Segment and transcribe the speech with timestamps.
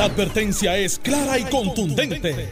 [0.00, 2.48] La advertencia es clara y contundente.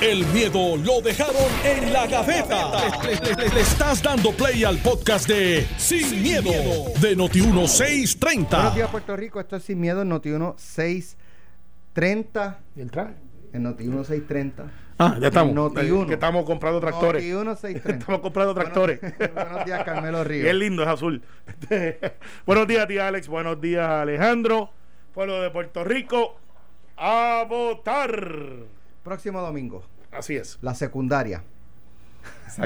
[0.00, 2.70] El miedo lo dejaron en la gaveta.
[3.02, 6.52] Le, le- le- le estás dando play al podcast de Sin, miedo,
[7.00, 8.74] de Buenos Noti1630.
[8.76, 9.40] días, Puerto Rico.
[9.40, 12.60] Esto es Sin Miedo en Noti1 630.
[12.76, 13.14] ¿Y el traje?
[13.52, 14.70] En Noti1 630.
[14.98, 15.56] Ah, ya estamos.
[15.56, 16.04] Noti1.
[16.04, 17.24] Eh, que estamos comprando tractores.
[17.24, 17.90] Noti1 630.
[17.98, 19.00] Estamos comprando tractores.
[19.00, 20.46] Buenos, buenos días, Carmelo Ríos.
[20.46, 21.20] es lindo, es azul.
[22.46, 23.26] buenos días, tía Alex.
[23.26, 24.70] Buenos días, Alejandro.
[25.12, 26.36] Pueblo de Puerto Rico.
[26.96, 28.28] A votar.
[29.02, 30.58] Próximo domingo, Así es.
[30.62, 31.42] la secundaria.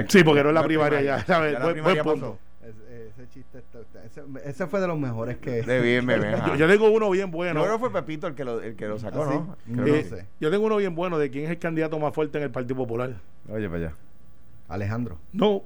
[0.08, 1.24] Sí, porque no es la primaria ya.
[1.24, 1.52] ¿sabes?
[1.52, 2.38] Ya la Buen- primaria buen punto.
[2.38, 2.46] pasó.
[2.68, 5.62] Ese, ese chiste, está- está- ese, ese fue de los mejores que.
[5.62, 6.48] De bien, ajá.
[6.48, 7.60] Yo, yo tengo uno bien bueno.
[7.60, 9.56] Yo creo que fue Pepito el que lo, el que lo sacó, ¿Ah, ¿no?
[9.64, 9.72] sí?
[9.72, 10.26] Creo No que- Eh, sé.
[10.40, 12.76] Yo tengo uno bien bueno de quién es el candidato más fuerte en el Partido
[12.76, 13.14] Popular.
[13.48, 13.94] Oye, para allá.
[14.68, 15.18] Alejandro.
[15.32, 15.62] No,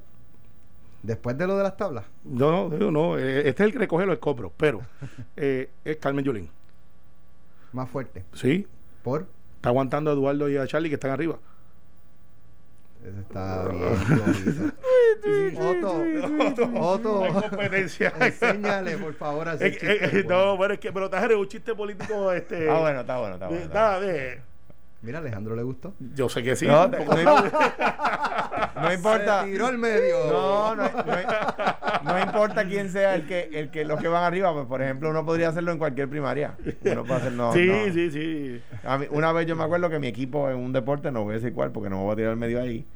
[1.03, 2.05] Después de lo de las tablas.
[2.25, 4.83] no, no, no, eh, este es el que recoge los escombros, pero
[5.37, 6.51] eh, es Carmen Yulín.
[7.73, 8.25] Más fuerte.
[8.35, 8.67] Sí,
[9.03, 9.27] Por.
[9.57, 11.39] está aguantando a Eduardo y a Charlie que están arriba.
[13.03, 14.73] Ese está bien.
[15.59, 16.03] Otto.
[16.03, 17.27] Hay Otto.
[17.49, 18.13] competencia.
[18.21, 20.47] Enséñale, por favor, a ese Eh, chiste, eh, bueno.
[20.47, 22.31] no, bueno, es que, pero es un chiste político.
[22.33, 23.63] Este, Ah, bueno, está bueno, está bueno.
[23.65, 24.13] está nada, bueno.
[24.13, 24.50] de-
[25.03, 25.95] Mira, Alejandro le gustó.
[26.15, 26.67] yo sé que sí.
[26.67, 26.99] No, no,
[28.83, 29.45] no importa.
[29.45, 30.17] Se tiró al medio.
[30.31, 34.53] No, no, no, no importa quién sea el que, el que los que van arriba,
[34.53, 36.55] pues por ejemplo uno podría hacerlo en cualquier primaria.
[36.85, 37.53] Uno puede hacerlo.
[37.53, 37.93] sí, no.
[37.95, 38.61] sí, sí.
[38.85, 41.33] A mí- una vez yo me acuerdo que mi equipo en un deporte, no voy
[41.33, 42.87] a decir cuál porque no me voy a tirar al medio ahí,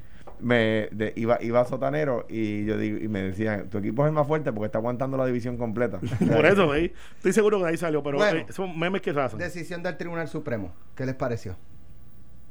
[0.41, 4.09] me de- iba, iba a sotanero y yo digo, y me decían, tu equipo es
[4.09, 6.01] el más fuerte porque está aguantando la división completa.
[6.01, 6.91] Por eso, ¿veis?
[7.17, 8.41] Estoy seguro que ahí salió, pero Bueno.
[8.41, 9.39] eh, son memes que se hacen.
[9.39, 10.75] Decisión del Tribunal Supremo.
[10.95, 11.57] ¿Qué les pareció?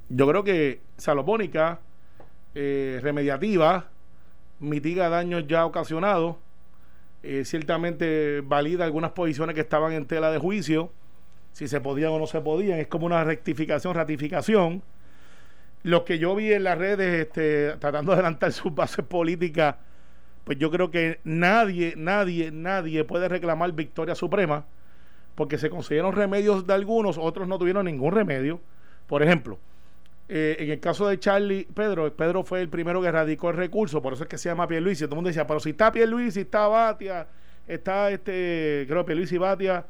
[0.09, 1.79] Yo creo que salopónica,
[2.55, 3.87] eh, remediativa,
[4.59, 6.35] mitiga daños ya ocasionados,
[7.23, 10.91] eh, ciertamente valida algunas posiciones que estaban en tela de juicio,
[11.53, 14.81] si se podían o no se podían, es como una rectificación, ratificación.
[15.83, 19.75] Lo que yo vi en las redes este, tratando de adelantar sus bases políticas,
[20.43, 24.65] pues yo creo que nadie, nadie, nadie puede reclamar victoria suprema,
[25.35, 28.59] porque se consiguieron remedios de algunos, otros no tuvieron ningún remedio.
[29.07, 29.59] Por ejemplo,
[30.35, 34.01] eh, en el caso de Charlie Pedro, Pedro fue el primero que radicó el recurso,
[34.01, 35.03] por eso es que se llama Pierluisi.
[35.03, 37.27] Todo el mundo decía, pero si está Pierluisi, está Batia,
[37.67, 39.85] está este, creo Pierluisi, Batia,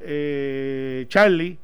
[0.00, 1.58] eh, Charlie,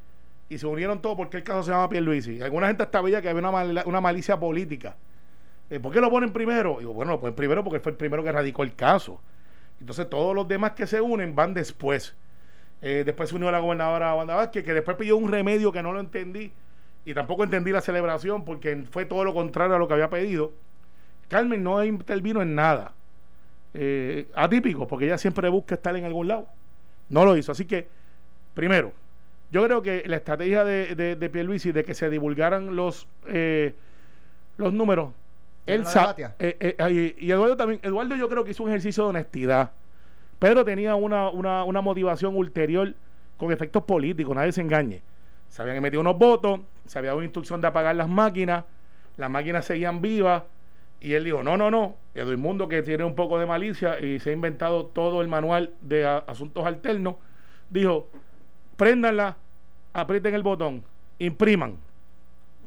[0.47, 2.39] y se unieron todos porque el caso se llama Pierluisi.
[2.41, 4.95] Alguna gente hasta veía que había una, mal- una malicia política.
[5.71, 6.75] Eh, ¿Por qué lo ponen primero?
[6.93, 9.19] Bueno, lo ponen primero porque fue el primero que radicó el caso.
[9.79, 12.13] Entonces todos los demás que se unen van después.
[12.83, 15.93] Eh, después se unió la gobernadora Wanda Vázquez, que después pidió un remedio que no
[15.93, 16.51] lo entendí
[17.05, 20.51] y tampoco entendí la celebración porque fue todo lo contrario a lo que había pedido.
[21.27, 22.93] Carmen no intervino en nada.
[23.73, 26.47] Eh, atípico, porque ella siempre busca estar en algún lado.
[27.09, 27.51] No lo hizo.
[27.51, 27.87] Así que,
[28.53, 28.91] primero,
[29.51, 33.73] yo creo que la estrategia de, de, de Pierluisi de que se divulgaran los, eh,
[34.57, 35.11] los números,
[35.65, 35.83] él
[36.39, 39.71] eh, eh, y y Eduardo también, Eduardo yo creo que hizo un ejercicio de honestidad.
[40.39, 42.93] Pedro tenía una, una, una motivación ulterior
[43.37, 45.01] con efectos políticos, nadie se engañe.
[45.49, 48.65] Se habían metido unos votos, se había dado una instrucción de apagar las máquinas,
[49.15, 50.43] las máquinas seguían vivas,
[50.99, 54.19] y él dijo, no, no, no, Edwin Mundo que tiene un poco de malicia y
[54.19, 57.15] se ha inventado todo el manual de asuntos alternos,
[57.69, 58.09] dijo,
[58.75, 59.37] préndanla,
[59.93, 60.83] aprieten el botón,
[61.17, 61.77] impriman.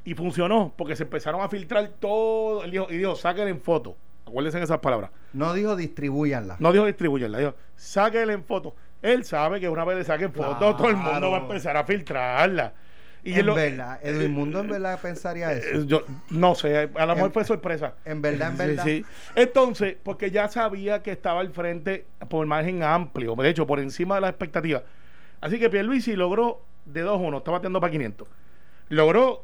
[0.06, 3.94] Y funcionó, porque se empezaron a filtrar todo, él dijo, y dijo, saquen en foto.
[4.26, 5.10] Acuérdense de esas palabras.
[5.34, 6.56] No dijo distribuyanla.
[6.60, 8.74] No dijo distribuirla, dijo, sáquenla en foto.
[9.02, 10.76] Él sabe que una vez le saquen foto, Claro.
[10.76, 12.72] todo el mundo va a empezar a filtrarla.
[13.24, 15.84] Y en lo- verdad, Edwin Mundo en verdad pensaría eh, eso.
[15.84, 17.94] yo no sé, a lo mejor fue sorpresa.
[18.04, 18.84] En verdad, en verdad.
[18.84, 19.04] sí.
[19.34, 24.16] Entonces, porque ya sabía que estaba al frente por margen amplio, de hecho, por encima
[24.16, 24.82] de las expectativas.
[25.40, 28.28] Así que Pierluisi logró de 2-1, estaba batiendo para 500.
[28.90, 29.42] Logró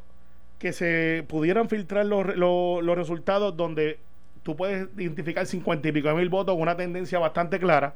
[0.59, 3.97] que se pudieran filtrar los, los, los resultados donde
[4.43, 7.95] tú puedes identificar 50 y pico de mil votos con una tendencia bastante clara,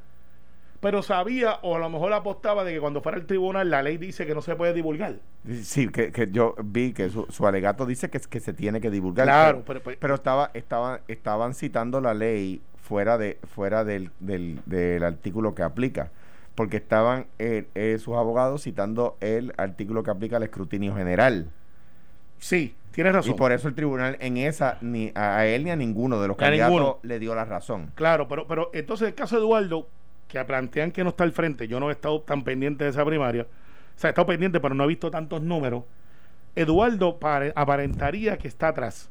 [0.85, 3.97] pero sabía o a lo mejor apostaba de que cuando fuera al tribunal la ley
[3.97, 5.15] dice que no se puede divulgar.
[5.63, 8.91] Sí, que, que yo vi que su, su alegato dice que, que se tiene que
[8.91, 9.25] divulgar.
[9.25, 14.59] Claro, pero, pero- pero- estaba, estaba, estaban citando la ley fuera de fuera del, del,
[14.67, 16.11] del artículo que aplica.
[16.53, 21.49] Porque estaban eh, eh, sus abogados citando el artículo que aplica al escrutinio general.
[22.37, 23.31] Sí, tienes razón.
[23.31, 26.27] Y por eso el tribunal en esa, ni a, a él ni a ninguno de
[26.27, 26.99] los A candidatos ninguno.
[27.01, 27.91] le dio la razón.
[27.95, 29.87] Claro, pero, pero entonces el caso de Eduardo,
[30.27, 33.05] que plantean que no está al frente, yo no he estado tan pendiente de esa
[33.05, 35.83] primaria, o sea, he estado pendiente, pero no he visto tantos números.
[36.55, 39.09] Eduardo pare- aparentaría que está atrás.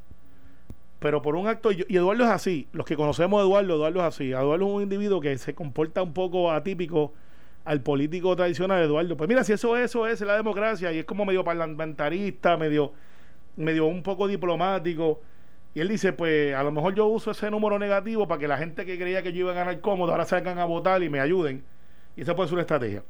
[0.98, 4.00] Pero por un acto, y y Eduardo es así, los que conocemos a Eduardo, Eduardo
[4.00, 4.30] es así.
[4.32, 7.12] Eduardo es un individuo que se comporta un poco atípico
[7.64, 9.16] al político tradicional Eduardo.
[9.16, 12.92] Pues mira, si eso, eso es la democracia y es como medio parlamentarista, medio,
[13.56, 15.20] medio un poco diplomático.
[15.74, 18.56] Y él dice, pues a lo mejor yo uso ese número negativo para que la
[18.56, 21.18] gente que creía que yo iba a ganar cómodo ahora salgan a votar y me
[21.18, 21.64] ayuden.
[22.16, 23.02] Y esa puede ser una estrategia.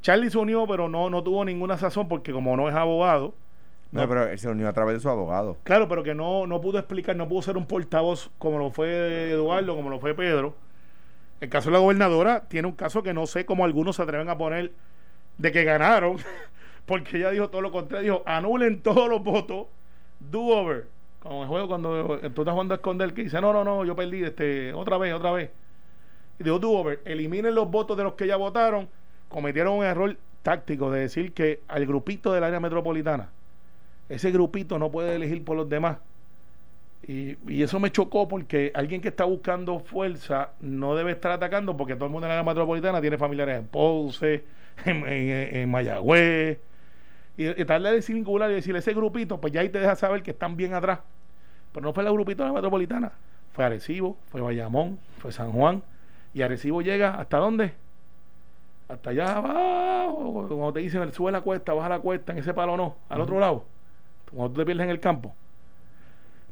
[0.00, 3.34] Charlie se unió, pero no, no tuvo ninguna sazón porque como no es abogado.
[3.90, 5.56] No, pero él se unió a través de su abogado.
[5.64, 9.30] Claro, pero que no, no pudo explicar, no pudo ser un portavoz como lo fue
[9.32, 10.54] Eduardo, como lo fue Pedro.
[11.40, 14.28] El caso de la gobernadora tiene un caso que no sé cómo algunos se atreven
[14.28, 14.72] a poner
[15.38, 16.18] de que ganaron,
[16.86, 19.66] porque ella dijo todo lo contrario, dijo, anulen todos los votos,
[20.20, 23.64] do over como el juego cuando tú estás jugando a esconder que dice, no, no,
[23.64, 25.50] no, yo perdí este, otra vez, otra vez.
[26.38, 28.88] Y digo, do over, eliminen los votos de los que ya votaron,
[29.28, 33.30] cometieron un error táctico de decir que al grupito del área metropolitana,
[34.08, 35.98] ese grupito no puede elegir por los demás.
[37.06, 41.76] Y, y, eso me chocó porque alguien que está buscando fuerza no debe estar atacando
[41.76, 44.44] porque todo el mundo en la área metropolitana tiene familiares en Ponce,
[44.84, 46.58] en, en Mayagüez,
[47.38, 50.22] y, y darle de singular y decirle ese grupito, pues ya ahí te deja saber
[50.22, 51.00] que están bien atrás.
[51.72, 53.12] Pero no fue el grupito de la metropolitana,
[53.52, 55.82] fue Arecibo, fue Bayamón, fue San Juan.
[56.34, 57.72] Y Arecibo llega hasta dónde?
[58.88, 62.76] Hasta allá abajo, cuando te dicen sube la cuesta, baja la cuesta, en ese palo
[62.76, 63.64] no, al otro lado,
[64.30, 65.34] cuando tú te pierdes en el campo.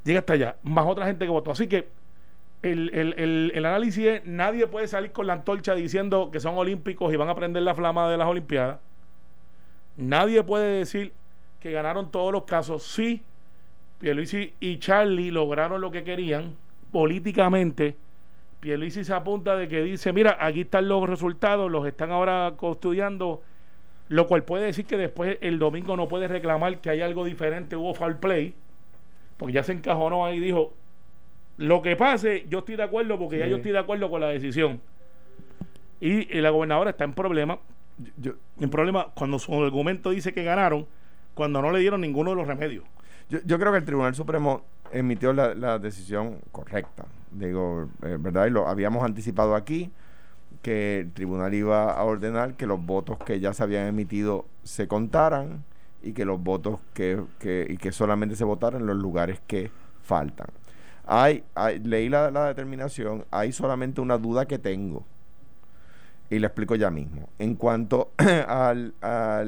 [0.05, 1.50] Llega hasta allá, más otra gente que votó.
[1.50, 1.88] Así que
[2.62, 6.56] el, el, el, el, análisis es, nadie puede salir con la antorcha diciendo que son
[6.56, 8.79] olímpicos y van a prender la flama de las Olimpiadas.
[9.96, 11.12] Nadie puede decir
[11.60, 12.82] que ganaron todos los casos.
[12.82, 13.22] Sí,
[13.98, 16.54] Pierluisi y Charlie lograron lo que querían
[16.93, 17.96] políticamente.
[18.60, 23.43] Pierluisi se apunta de que dice, mira, aquí están los resultados, los están ahora estudiando,
[24.08, 27.76] lo cual puede decir que después el domingo no puede reclamar que hay algo diferente,
[27.76, 28.54] hubo foul play,
[29.37, 30.72] porque ya se encajonó ahí y dijo,
[31.56, 34.28] lo que pase, yo estoy de acuerdo porque ya yo estoy de acuerdo con la
[34.28, 34.81] decisión.
[36.00, 37.58] Y, y la gobernadora está en problema
[38.16, 40.87] yo, el problema cuando su argumento dice que ganaron,
[41.34, 42.84] cuando no le dieron ninguno de los remedios.
[43.28, 44.62] Yo, yo creo que el Tribunal Supremo
[44.93, 47.06] emitió la, la decisión correcta.
[47.31, 48.46] Digo, eh, ¿verdad?
[48.46, 49.90] Y lo habíamos anticipado aquí
[50.62, 54.88] que el tribunal iba a ordenar que los votos que ya se habían emitido se
[54.88, 55.64] contaran
[56.02, 59.70] y que los votos que, que y que solamente se votaran en los lugares que
[60.02, 60.49] faltan.
[61.06, 65.04] Hay, hay leí la, la determinación, hay solamente una duda que tengo
[66.31, 67.28] y le explico ya mismo.
[67.38, 68.11] En cuanto
[68.49, 69.43] al, a,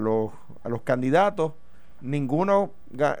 [0.00, 0.30] los,
[0.62, 1.52] a los candidatos,
[2.00, 2.70] ninguno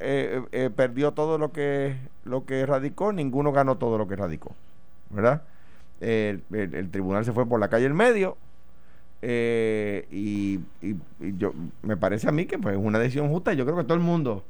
[0.00, 4.54] eh, eh, perdió todo lo que, lo que radicó, ninguno ganó todo lo que radicó,
[5.10, 5.42] ¿verdad?
[6.00, 6.42] El,
[6.90, 8.38] tribunal se fue por la calle el medio
[9.20, 10.96] eh, y, y,
[11.36, 11.52] yo
[11.82, 13.52] me parece a mí que pues, es una decisión justa.
[13.52, 14.42] Yo creo que todo el mundo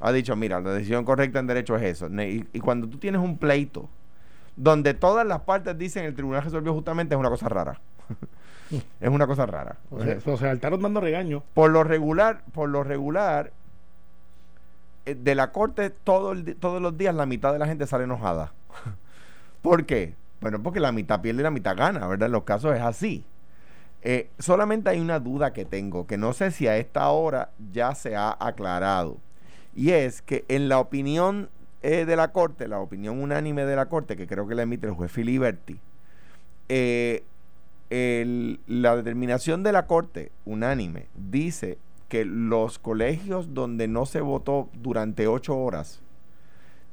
[0.00, 2.08] ha dicho, mira, la decisión correcta en derecho es eso.
[2.08, 3.88] Y, y cuando tú tienes un pleito
[4.56, 7.80] donde todas las partes dicen el tribunal resolvió justamente, es una cosa rara.
[9.00, 9.76] Es una cosa rara.
[9.90, 11.42] O sea, se saltaron dando regaño.
[11.54, 13.52] Por lo regular, por lo regular,
[15.04, 18.04] eh, de la corte todo el, todos los días la mitad de la gente sale
[18.04, 18.52] enojada.
[19.62, 20.14] ¿Por qué?
[20.40, 22.26] Bueno, porque la mitad pierde y la mitad gana, ¿verdad?
[22.26, 23.24] En los casos es así.
[24.02, 27.94] Eh, solamente hay una duda que tengo, que no sé si a esta hora ya
[27.94, 29.16] se ha aclarado.
[29.74, 31.48] Y es que en la opinión
[31.82, 34.86] eh, de la Corte, la opinión unánime de la Corte, que creo que la emite
[34.86, 35.78] el juez Filiberti,
[36.68, 37.24] eh,
[37.88, 41.78] la determinación de la Corte unánime dice
[42.08, 46.00] que los colegios donde no se votó durante ocho horas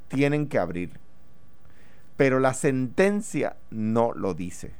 [0.07, 0.91] tienen que abrir.
[2.17, 4.71] Pero la sentencia no lo dice.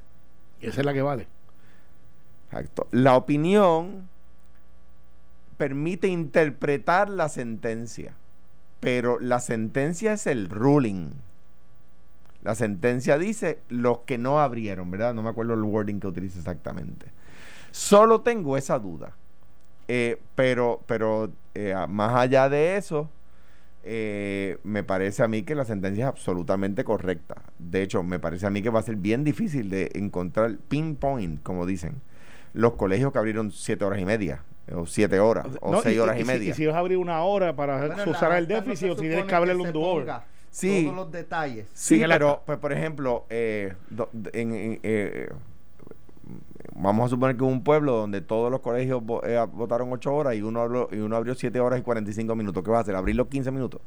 [0.62, 1.28] Y esa es la que vale.
[2.46, 2.88] Exacto.
[2.92, 4.08] La opinión
[5.58, 8.14] permite interpretar la sentencia,
[8.80, 11.12] pero la sentencia es el ruling.
[12.44, 15.14] La sentencia dice los que no abrieron, ¿verdad?
[15.14, 17.08] No me acuerdo el wording que utiliza exactamente.
[17.72, 19.16] Solo tengo esa duda.
[19.88, 23.10] Eh, pero pero eh, más allá de eso,
[23.84, 27.42] eh, me parece a mí que la sentencia es absolutamente correcta.
[27.60, 31.42] De hecho, me parece a mí que va a ser bien difícil de encontrar pinpoint,
[31.44, 32.02] como dicen,
[32.54, 36.24] los colegios que abrieron siete horas y media, o siete horas, o seis horas y,
[36.24, 36.52] media.
[36.52, 39.36] Y si, vas a abrir una hora para usar el déficit, o si tienes que
[39.36, 40.06] abrirle un do
[40.54, 41.68] sí, todos los detalles.
[41.74, 43.74] Sí, pero, pues, por ejemplo, eh,
[44.34, 45.30] en, eh,
[46.76, 50.42] vamos a suponer que un pueblo donde todos los colegios eh, votaron 8 horas y
[50.42, 52.64] uno, abrió, y uno abrió 7 horas y 45 minutos.
[52.64, 52.96] ¿Qué va a hacer?
[52.96, 53.82] ¿Abrirlo 15 minutos?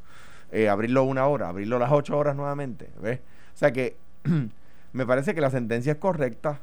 [0.69, 1.49] ¿Abrirlo una hora?
[1.49, 2.89] ¿Abrirlo las 8 horas nuevamente?
[3.01, 3.19] ¿Ves?
[3.53, 3.95] O sea que
[4.93, 6.59] me parece que la sentencia es correcta.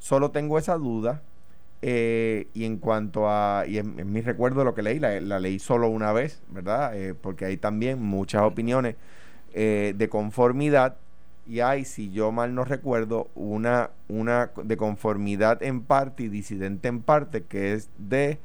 [0.00, 1.22] Solo tengo esa duda.
[1.80, 5.58] y en cuanto a, y en, mi recuerdo de lo que leí, la, la leí
[5.60, 6.92] solo una vez, ¿verdad?
[7.20, 8.96] porque hay también muchas opiniones
[9.56, 10.96] eh, de conformidad
[11.46, 16.88] y hay, si yo mal no recuerdo, una, una de conformidad en parte y disidente
[16.88, 18.38] en parte, que es de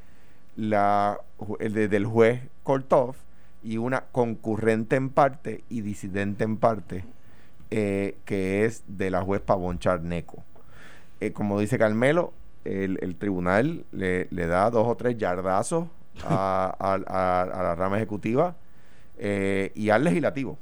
[0.56, 1.20] la
[1.60, 3.16] de, del juez Kortov,
[3.64, 7.06] y una concurrente en parte y disidente en parte,
[7.72, 10.44] eh, que es de la juez Pavón Charneco.
[11.22, 12.34] Eh, como dice Carmelo,
[12.66, 15.88] el, el tribunal le, le, da dos o tres yardazos
[16.24, 18.56] a, a, a la rama ejecutiva
[19.18, 20.58] y al legislativo.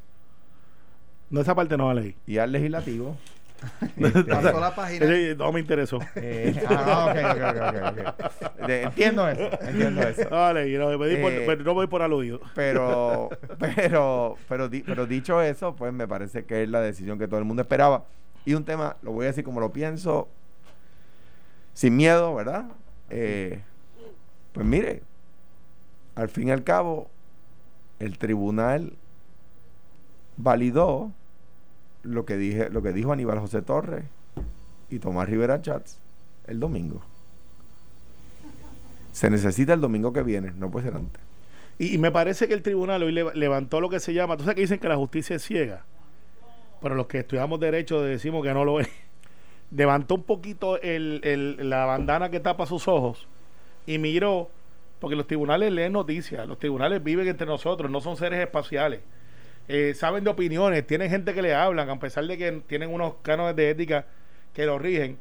[1.30, 2.16] No, esa parte no la leí.
[2.26, 3.18] Y al legislativo.
[4.30, 5.06] Pasó la página.
[5.38, 6.00] No me interesó.
[6.16, 8.04] Eh, ah, okay, okay,
[8.64, 9.50] okay, entiendo eso.
[9.62, 10.30] Entiendo eso.
[10.30, 12.40] Vale, no, me di por, eh, no voy por aludido.
[12.56, 13.30] Pero,
[13.60, 17.40] pero, pero, di, pero dicho eso, pues me parece que es la decisión que todo
[17.40, 18.06] el mundo esperaba.
[18.46, 20.30] Y un tema, lo voy a decir como lo pienso,
[21.74, 22.66] sin miedo, ¿verdad?
[23.10, 23.62] Eh,
[24.54, 25.02] pues mire,
[26.16, 27.10] al fin y al cabo,
[28.00, 28.94] el tribunal
[30.38, 31.12] validó
[32.04, 34.06] lo que dije, lo que dijo Aníbal José Torres
[34.90, 36.00] y Tomás Rivera Chats
[36.48, 37.02] el domingo.
[39.12, 41.22] Se necesita el domingo que viene, no puede ser antes.
[41.80, 44.56] Y, me parece que el tribunal hoy le, levantó lo que se llama, tú sabes
[44.56, 45.86] que dicen que la justicia es ciega,
[46.82, 48.90] pero los que estudiamos derecho decimos que no lo es.
[49.70, 53.28] Levantó un poquito la bandana que tapa sus ojos
[53.86, 54.50] y miró,
[55.00, 59.02] porque los tribunales leen noticias, los tribunales viven entre nosotros, no son seres espaciales
[59.68, 63.16] eh, saben de opiniones, tienen gente que le hablan, a pesar de que tienen unos
[63.22, 64.06] cánones de ética
[64.54, 65.18] que lo rigen,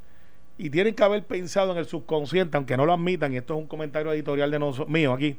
[0.59, 3.61] y tienen que haber pensado en el subconsciente, aunque no lo admitan, y esto es
[3.61, 5.39] un comentario editorial de nosotros, mío aquí.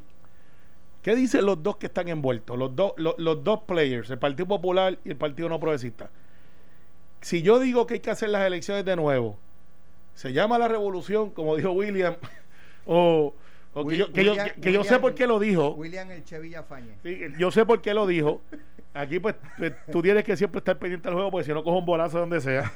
[1.01, 2.57] ¿Qué dicen los dos que están envueltos?
[2.57, 6.09] Los, dos los, los dos players, el Partido Popular y el Partido No Progresista.
[7.21, 9.37] Si yo digo que hay que hacer las elecciones de nuevo,
[10.13, 12.15] se llama la revolución, como dijo William,
[12.85, 13.33] o,
[13.86, 15.72] que, yo, que, William, yo, que yo, sé por qué lo dijo.
[15.72, 16.96] William El Villafañe.
[17.03, 18.41] Sí, yo sé por qué lo dijo.
[18.93, 21.77] Aquí pues, pues, tú tienes que siempre estar pendiente del juego porque si no cojo
[21.77, 22.72] un bolazo donde sea.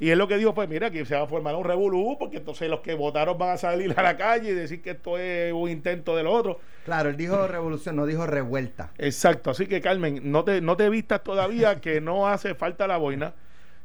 [0.00, 2.38] Y él lo que dijo pues mira, aquí se va a formar un revolú porque
[2.38, 5.52] entonces los que votaron van a salir a la calle y decir que esto es
[5.52, 6.58] un intento del otro.
[6.86, 8.92] Claro, él dijo revolución, no dijo revuelta.
[8.96, 12.96] Exacto, así que Carmen, no te, no te vistas todavía que no hace falta la
[12.96, 13.34] boina.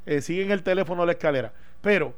[0.06, 1.52] Eh, sigue en el teléfono la escalera.
[1.82, 2.16] Pero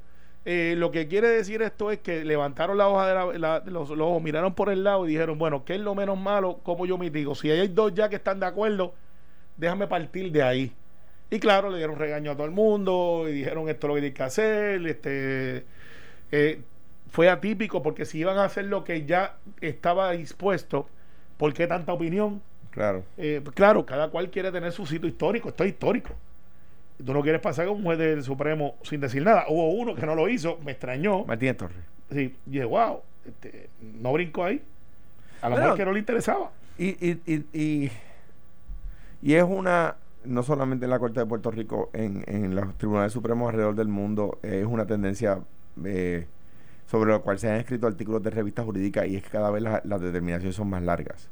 [0.50, 3.90] eh, lo que quiere decir esto es que levantaron la hoja de la, la, los,
[3.90, 6.62] los ojos, miraron por el lado y dijeron, bueno, ¿qué es lo menos malo?
[6.64, 7.36] ¿Cómo yo mitigo?
[7.36, 8.94] Si hay dos ya que están de acuerdo,
[9.58, 10.72] déjame partir de ahí.
[11.30, 14.02] Y claro, le dieron regaño a todo el mundo y dijeron esto es lo que
[14.02, 14.88] tiene que hacer.
[14.88, 15.66] Este,
[16.32, 16.62] eh,
[17.12, 20.88] fue atípico porque si iban a hacer lo que ya estaba dispuesto,
[21.36, 22.42] ¿por qué tanta opinión?
[22.72, 23.04] Claro.
[23.18, 25.50] Eh, claro, cada cual quiere tener su sitio histórico.
[25.50, 26.12] Esto es histórico.
[27.04, 29.46] Tú no quieres pasar con un juez del Supremo sin decir nada.
[29.50, 31.26] Hubo uno que no lo hizo, me extrañó.
[31.26, 31.78] Martínez Torres.
[32.12, 34.62] Sí, y dije, wow, este, no brincó ahí.
[35.42, 36.52] A lo mejor que no le interesaba.
[36.80, 37.92] Y, y, y, y
[39.22, 43.12] y es una, no solamente en la Corte de Puerto Rico, en, en los tribunales
[43.12, 45.40] supremos alrededor del mundo, eh, es una tendencia
[45.84, 46.28] eh,
[46.86, 49.64] sobre la cual se han escrito artículos de revistas jurídicas y es que cada vez
[49.64, 51.30] la, las determinaciones son más largas.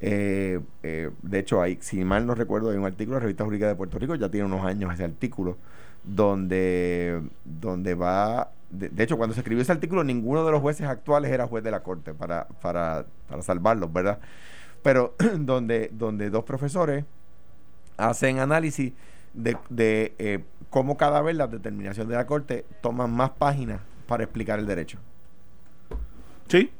[0.00, 3.68] Eh, eh, de hecho, hay, si mal no recuerdo, hay un artículo de Revista Jurídica
[3.68, 5.56] de Puerto Rico, ya tiene unos años ese artículo,
[6.04, 8.52] donde, donde va.
[8.70, 11.64] De, de, hecho, cuando se escribió ese artículo, ninguno de los jueces actuales era juez
[11.64, 14.18] de la corte para, para, para salvarlos, ¿verdad?
[14.82, 17.04] pero donde, donde dos profesores
[17.96, 18.92] hacen análisis
[19.34, 24.24] de, de eh, cómo cada vez las determinaciones de la Corte toman más páginas para
[24.24, 24.98] explicar el derecho.
[26.48, 26.70] Sí.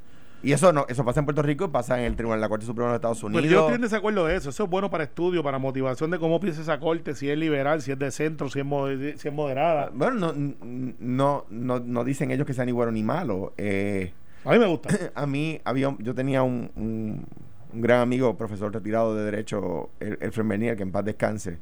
[0.42, 2.48] Y eso no, eso pasa en Puerto Rico y pasa en el Tribunal de la
[2.48, 3.42] Corte Suprema de Estados Unidos.
[3.42, 4.50] Pero yo estoy en desacuerdo de eso.
[4.50, 7.82] Eso es bueno para estudio, para motivación de cómo piensa esa corte, si es liberal,
[7.82, 9.90] si es de centro, si es, moder, si es moderada.
[9.92, 10.54] Bueno, no,
[11.00, 13.52] no, no, no dicen ellos que sea ni bueno ni malo.
[13.56, 14.12] Eh,
[14.44, 14.90] a mí me gusta.
[15.14, 17.26] a mí había, yo tenía un, un
[17.72, 20.30] un gran amigo, profesor retirado de Derecho, el, el
[20.76, 21.58] que en paz descanse,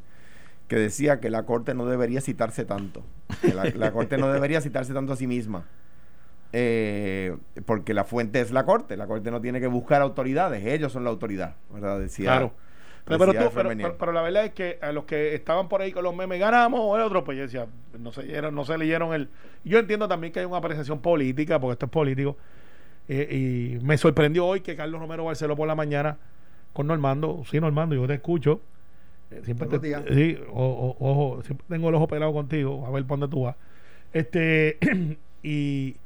[0.69, 3.05] que decía que la Corte no debería citarse tanto,
[3.41, 5.65] que la, la Corte no debería citarse tanto a sí misma,
[6.53, 10.93] eh, porque la fuente es la Corte, la Corte no tiene que buscar autoridades, ellos
[10.93, 12.01] son la autoridad, ¿verdad?
[12.01, 12.53] Decía, claro.
[13.05, 15.81] Pero, pero, tú, pero, pero, pero, la verdad es que a los que estaban por
[15.81, 18.77] ahí con los memes ganamos o el otro, pues yo decía, no se, no se
[18.77, 19.29] leyeron el...
[19.63, 22.37] Yo entiendo también que hay una apreciación política, porque esto es político,
[23.09, 26.19] eh, y me sorprendió hoy que Carlos Romero Barceló por la mañana
[26.73, 27.45] con Normando.
[27.49, 28.61] Sí, Normando, yo te escucho.
[29.31, 33.05] Eh, siempre te, sí, o, o, ojo, siempre tengo el ojo pelado contigo, a ver
[33.05, 33.57] por dónde tú vas.
[34.13, 34.79] Este,
[35.45, 35.97] y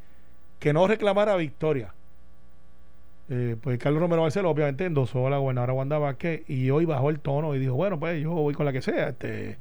[0.60, 1.92] que no reclamara victoria.
[3.28, 7.10] Eh, pues Carlos Romero Barceló obviamente endosó a la gobernadora Wanda Vázquez y hoy bajó
[7.10, 9.08] el tono y dijo, bueno, pues yo voy con la que sea.
[9.08, 9.56] Este,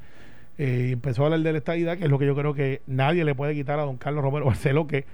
[0.58, 3.24] eh, empezó a hablar de la estadidad, que es lo que yo creo que nadie
[3.24, 5.06] le puede quitar a don Carlos Romero Barceló, que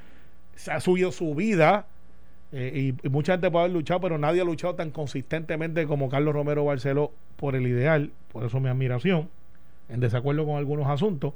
[0.56, 1.86] se ha subido su vida
[2.52, 6.10] eh, y, y, mucha gente puede haber luchado, pero nadie ha luchado tan consistentemente como
[6.10, 9.30] Carlos Romero Barceló por el ideal, por eso mi admiración.
[9.90, 11.34] en desacuerdo con algunos asuntos,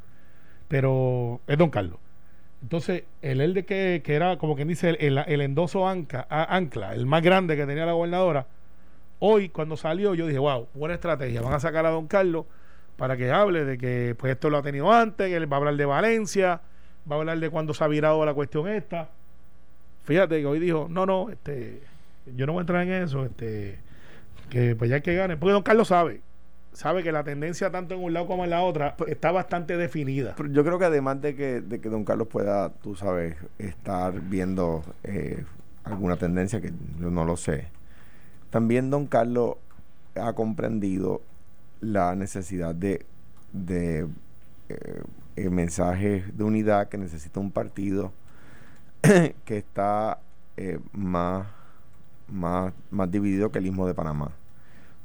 [0.69, 1.99] pero es don Carlos.
[2.61, 6.93] Entonces, el él de que, que era, como quien dice, el, el, endoso anca, ancla,
[6.93, 8.47] el más grande que tenía la gobernadora,
[9.19, 12.45] hoy cuando salió yo dije, wow, buena estrategia, van a sacar a don Carlos
[12.97, 15.59] para que hable de que pues esto lo ha tenido antes, que él va a
[15.59, 16.61] hablar de Valencia,
[17.09, 19.09] va a hablar de cuando se ha virado la cuestión esta.
[20.03, 21.81] Fíjate que hoy dijo, no, no, este,
[22.35, 23.79] yo no voy a entrar en eso, este,
[24.49, 26.21] que pues ya que gane, porque don Carlos sabe,
[26.73, 29.77] sabe que la tendencia tanto en un lado como en la otra pues, está bastante
[29.77, 30.35] definida.
[30.51, 34.83] yo creo que además de que, de que don Carlos pueda, tú sabes, estar viendo
[35.03, 35.45] eh,
[35.83, 37.67] alguna tendencia que yo no lo sé,
[38.49, 39.55] también don Carlos
[40.15, 41.21] ha comprendido
[41.81, 43.05] la necesidad de,
[43.53, 44.07] de
[44.69, 48.11] eh, mensajes de unidad que necesita un partido
[49.01, 50.19] que está
[50.57, 51.47] eh, más,
[52.27, 54.31] más, más dividido que el Istmo de Panamá.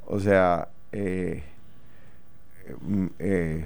[0.05, 1.43] O sea, eh,
[3.19, 3.65] eh,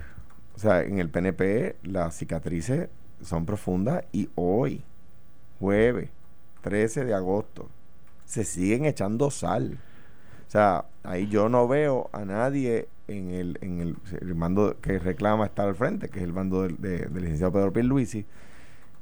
[0.55, 2.89] o sea, en el PNP las cicatrices
[3.21, 4.83] son profundas y hoy,
[5.59, 6.09] jueves
[6.61, 7.69] 13 de agosto,
[8.25, 9.79] se siguen echando sal.
[10.47, 13.79] O sea, ahí yo no veo a nadie en el, en
[14.21, 16.77] el, mando que reclama estar al frente, que es el mando del,
[17.13, 18.25] licenciado Pedro Pierluisi,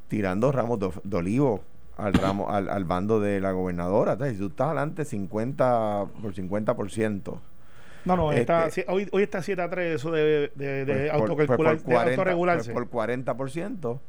[0.08, 1.62] tirando ramos de, olivo
[1.98, 4.18] al ramo al, al, bando de la gobernadora.
[4.30, 7.39] Si tú estás adelante 50 por 50%.
[8.06, 11.12] No, no, está, este, hoy, hoy está 7 a 3 eso de, de, de pues
[11.12, 12.74] autocalcular, pues por, 40, autorregularse.
[12.74, 14.00] Pues por 40%,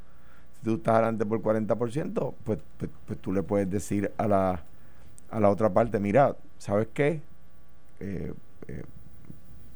[0.55, 4.63] si tú estás adelante por 40%, pues, pues, pues, tú le puedes decir a la,
[5.31, 7.21] a la otra parte, mira, ¿sabes qué?
[8.01, 8.33] Eh,
[8.69, 8.83] eh,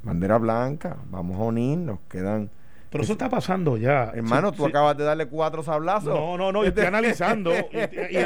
[0.03, 2.49] bandera blanca, vamos a unirnos, quedan
[2.93, 4.11] pero eso está pasando ya.
[4.13, 6.13] Hermano, tú acabas de darle cuatro sablazos.
[6.13, 7.51] No, no, no, yo estoy analizando.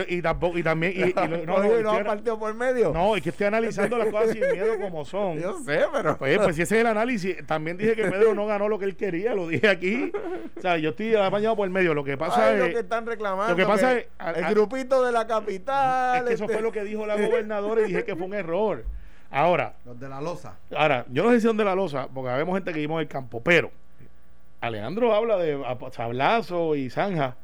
[0.10, 0.92] y, tampoco, y también.
[0.94, 1.14] Y,
[1.46, 2.92] no, no, no, partido por medio.
[2.92, 5.40] No, es que estoy analizando las cosas sin miedo como son.
[5.42, 6.18] Yo sé, pero.
[6.18, 7.48] Pues, pues si ese es el análisis.
[7.48, 10.12] También dije que Pedro no ganó lo que él quería, lo dije aquí.
[10.58, 11.94] O sea, yo estoy apañado por el medio.
[11.94, 12.60] Lo que pasa es.
[12.60, 13.54] Lo que están reclamando.
[13.54, 14.08] Lo que pasa es.
[14.36, 16.18] el grupito de la capital.
[16.18, 18.34] Es que eso este fue lo que dijo la gobernadora y dije que fue un
[18.34, 18.84] error.
[19.32, 19.76] Ahora.
[19.86, 20.58] Los de la losa.
[20.76, 23.04] Ahora, yo no sé si son de la losa, porque habemos gente que vivimos en
[23.04, 23.72] el campo, pero
[24.62, 25.60] Alejandro habla de
[25.92, 27.38] sablazo y zanja.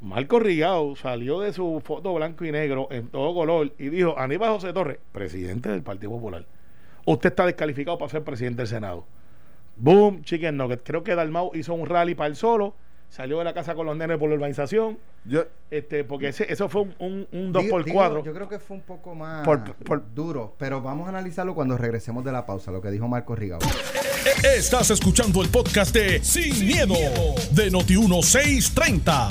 [0.00, 4.50] Marco Rigao salió de su foto blanco y negro en todo color y dijo: Aníbal
[4.50, 6.44] José Torres, presidente del Partido Popular.
[7.06, 9.06] Usted está descalificado para ser presidente del Senado.
[9.76, 10.82] Boom, chicken nugget.
[10.84, 12.74] Creo que Dalmau hizo un rally para él solo
[13.14, 14.98] salió de la casa con los nenes por la urbanización.
[15.24, 18.24] Yo, este, porque ese, eso fue un, un, 2x4.
[18.24, 19.46] Yo creo que fue un poco más
[20.14, 23.60] duro, pero vamos a analizarlo cuando regresemos de la pausa, lo que dijo Marco Rigao.
[24.24, 26.94] Estás escuchando el podcast de Sin, miedo,
[27.50, 29.28] de Noti1630.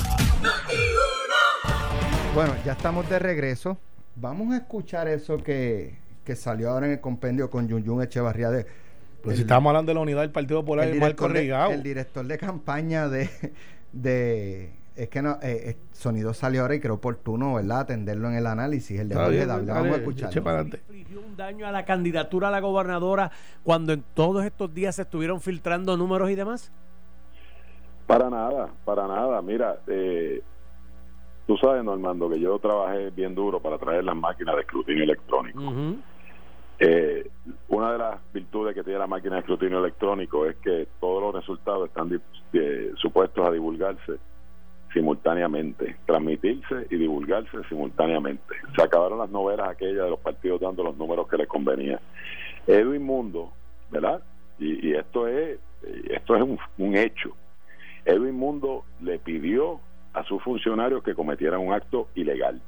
[2.35, 3.79] Bueno, ya estamos de regreso.
[4.15, 8.51] Vamos a escuchar eso que, que salió ahora en el compendio con Yun Yun Echevarría
[8.51, 8.67] de
[9.23, 11.71] pues si estamos hablando de la unidad del Partido Popular, el, Marco Rigao.
[11.71, 13.29] El director de campaña de,
[13.93, 17.81] de es que no, eh, eh, Sonido salió ahora y creo oportuno, ¿verdad?
[17.81, 19.45] Atenderlo en el análisis, el de Jorge.
[19.45, 20.65] Vamos a escucharlo.
[21.25, 23.31] un daño a la candidatura a la gobernadora
[23.63, 26.71] cuando en todos estos días se estuvieron filtrando números y demás?
[28.05, 29.41] Para nada, para nada.
[29.41, 30.41] Mira, eh,
[31.47, 35.61] tú sabes, Normando, que yo trabajé bien duro para traer las máquinas de escrutinio electrónico.
[36.79, 37.29] Eh,
[37.69, 41.33] una de las virtudes que tiene la máquina de escrutinio electrónico es que todos los
[41.33, 42.21] resultados están
[42.53, 44.19] eh, supuestos a divulgarse
[44.93, 48.55] simultáneamente, transmitirse y divulgarse simultáneamente.
[48.75, 51.99] Se acabaron las novelas aquellas de los partidos dando los números que les convenía.
[52.67, 53.51] Edwin Mundo,
[53.91, 54.21] ¿verdad?
[54.59, 55.59] Y, esto es
[56.09, 56.43] esto es
[56.77, 57.35] un, hecho.
[58.05, 59.81] Edwin Mundo le pidió
[60.13, 62.61] a sus funcionarios que cometieran un acto ilegal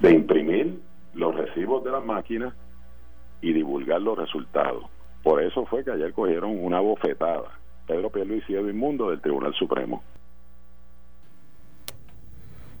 [0.00, 0.80] de imprimir
[1.14, 2.54] los recibos de las máquinas
[3.40, 4.84] y divulgar los resultados.
[5.22, 9.54] Por eso fue que ayer cogieron una bofetada Pedro Pierluisi y Edwin Mundo del Tribunal
[9.54, 10.02] Supremo.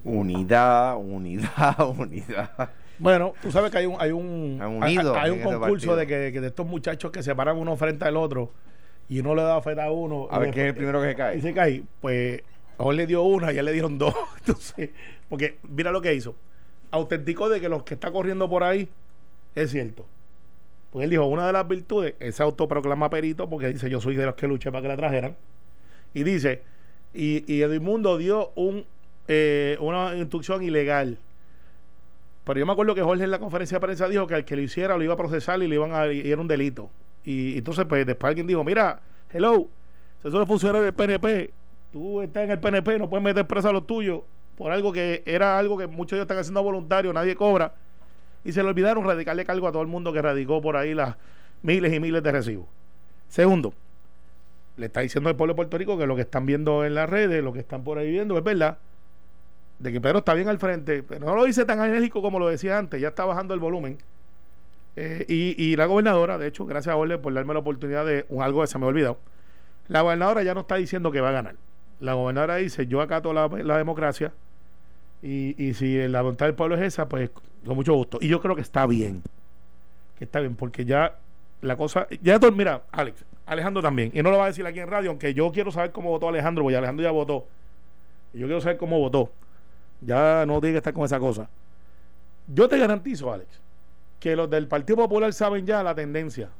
[0.04, 2.70] Unidad, unidad, unidad.
[2.98, 6.46] Bueno, tú sabes que hay un hay un hay, un este concurso de que, de
[6.46, 8.52] estos muchachos que se paran uno frente al otro
[9.08, 10.28] y uno le da feta a uno.
[10.30, 11.38] A ver quién es el primero que se cae.
[11.38, 11.82] Y se cae.
[12.00, 12.42] Pues
[12.78, 14.14] a le dio una y a le dieron dos.
[14.38, 14.90] Entonces,
[15.28, 16.34] porque mira lo que hizo
[16.92, 18.88] auténtico de que los que está corriendo por ahí
[19.56, 20.06] es cierto.
[20.90, 24.14] Pues él dijo, una de las virtudes, él se autoproclama perito porque dice, yo soy
[24.14, 25.36] de los que luché para que la trajeran.
[26.12, 26.62] Y dice,
[27.14, 28.84] y, y Edmundo dio un,
[29.28, 31.18] eh, una instrucción ilegal.
[32.44, 34.56] Pero yo me acuerdo que Jorge en la conferencia de prensa dijo que al que
[34.56, 36.90] lo hiciera lo iba a procesar y le iban a y era un delito.
[37.24, 39.00] Y, entonces, pues después alguien dijo, mira,
[39.32, 39.68] hello,
[40.20, 41.52] si eso funciona del PNP,
[41.92, 44.22] tú estás en el PNP, no puedes meter presa a los tuyos
[44.56, 47.74] por algo que era algo que muchos de ellos están haciendo voluntario, nadie cobra,
[48.44, 51.16] y se le olvidaron radicarle cargo a todo el mundo que radicó por ahí las
[51.62, 52.66] miles y miles de recibos.
[53.28, 53.72] Segundo,
[54.76, 57.08] le está diciendo al pueblo de Puerto Rico que lo que están viendo en las
[57.08, 58.78] redes, lo que están por ahí viendo, es verdad.
[59.82, 62.48] De que Pedro está bien al frente, pero no lo dice tan enérgico como lo
[62.48, 63.98] decía antes, ya está bajando el volumen.
[64.94, 68.60] Eh, y, la gobernadora, de hecho, gracias a Orle por darme la oportunidad de algo
[68.60, 69.18] que se me ha olvidado.
[69.88, 71.56] La gobernadora ya no está diciendo que va a ganar.
[71.98, 74.32] La gobernadora dice: Yo acato la, la democracia
[75.20, 77.30] y, y si la voluntad del pueblo es esa, pues
[77.66, 78.18] con mucho gusto.
[78.20, 79.22] Y yo creo que está bien.
[80.16, 81.16] Que está bien, porque ya
[81.60, 82.06] la cosa.
[82.20, 84.12] Ya mira, Alex, Alejandro también.
[84.14, 86.28] Y no lo va a decir aquí en radio, aunque yo quiero saber cómo votó
[86.28, 87.46] Alejandro, porque Alejandro ya votó.
[88.32, 89.30] Y yo quiero saber cómo votó.
[90.04, 91.48] Ya no tiene que estar con esa cosa.
[92.48, 93.60] Yo te garantizo, Alex,
[94.18, 96.50] que los del Partido Popular saben ya la tendencia.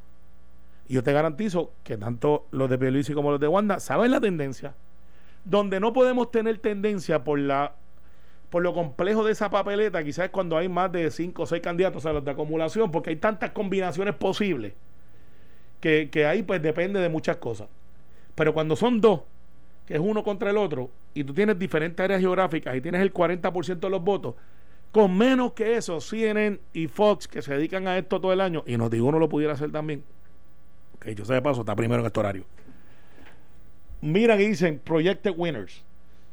[0.89, 4.21] Y yo te garantizo que tanto los de Pierluisi como los de Wanda saben la
[4.21, 4.75] tendencia.
[5.45, 7.75] Donde no podemos tener tendencia por la
[8.51, 12.05] por lo complejo de esa papeleta, quizás cuando hay más de 5 o 6 candidatos
[12.05, 14.75] a los de acumulación, porque hay tantas combinaciones posibles
[15.81, 17.69] que, que ahí pues depende de muchas cosas.
[18.35, 19.23] Pero cuando son dos,
[19.87, 23.13] que es uno contra el otro, y tú tienes diferentes áreas geográficas y tienes el
[23.13, 24.35] 40% de los votos,
[24.91, 28.63] con menos que eso, CNN y Fox, que se dedican a esto todo el año,
[28.67, 30.05] y nos digo uno lo pudiera hacer también,
[31.01, 32.45] que yo sé de paso, está primero en este horario.
[34.03, 35.85] Miran y dicen Projected Winners.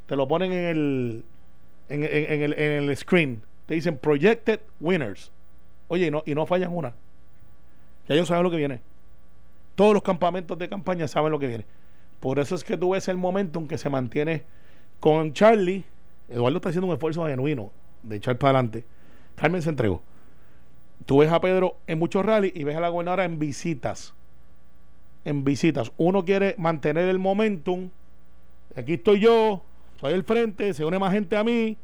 [0.06, 1.24] Te lo ponen en el,
[1.88, 3.42] en, el, en el screen.
[3.66, 5.30] Te dicen Projected Winners.
[5.86, 6.94] Oye, y no, y no fallan una.
[8.08, 8.80] Ya ellos saben lo que viene.
[9.76, 11.64] Todos los campamentos de campaña saben lo que viene.
[12.18, 14.42] Por eso es que tú ves el momento en que se mantiene
[15.00, 15.84] con Charlie.
[16.28, 18.84] Eduardo está haciendo un esfuerzo genuino de echar para adelante.
[19.34, 20.02] Carmen se entregó.
[21.06, 24.14] Tú ves a Pedro en muchos rallies y ves a la gobernadora en visitas.
[25.24, 25.92] En visitas.
[25.96, 27.90] Uno quiere mantener el momentum.
[28.76, 29.62] Aquí estoy yo,
[29.96, 31.76] estoy al frente, se une más gente a mí.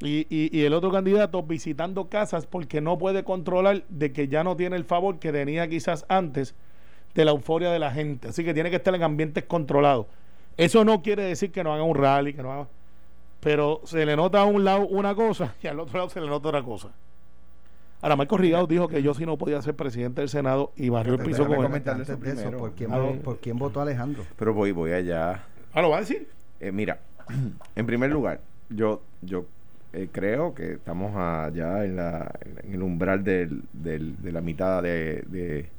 [0.00, 4.56] Y, y, el otro candidato visitando casas porque no puede controlar de que ya no
[4.56, 6.54] tiene el favor que tenía quizás antes
[7.14, 8.28] de la euforia de la gente.
[8.28, 10.06] Así que tiene que estar en ambientes controlados.
[10.56, 12.68] Eso no quiere decir que no haga un rally, que no haga,
[13.40, 16.26] pero se le nota a un lado una cosa y al otro lado se le
[16.26, 16.88] nota otra cosa.
[18.00, 21.14] Ahora, Marco Rigado dijo que yo sí no podía ser presidente del Senado y barrió
[21.14, 21.82] el piso con él.
[22.58, 22.90] ¿por, quién,
[23.22, 24.24] ¿por quién votó Alejandro?
[24.36, 25.44] Pero voy, voy allá.
[25.72, 26.28] ¿Ah, lo va a decir?
[26.60, 26.98] Eh, mira,
[27.76, 29.46] en primer lugar, yo, yo
[29.94, 32.30] eh, creo que estamos allá en, la,
[32.62, 35.70] en el umbral del, del, de la mitad de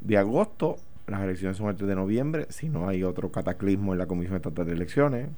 [0.00, 0.76] de agosto.
[1.06, 4.36] Las elecciones son el 3 de noviembre, si no hay otro cataclismo en la Comisión
[4.36, 5.28] Estatal de Elecciones.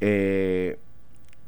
[0.00, 0.78] Eh,